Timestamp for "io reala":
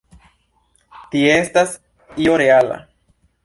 2.27-2.85